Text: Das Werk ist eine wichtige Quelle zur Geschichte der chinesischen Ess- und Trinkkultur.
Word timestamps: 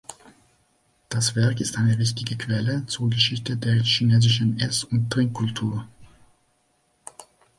Das 1.09 1.35
Werk 1.35 1.61
ist 1.61 1.77
eine 1.77 1.99
wichtige 1.99 2.35
Quelle 2.35 2.87
zur 2.87 3.11
Geschichte 3.11 3.55
der 3.55 3.83
chinesischen 3.83 4.59
Ess- 4.59 4.83
und 4.83 5.11
Trinkkultur. 5.11 5.87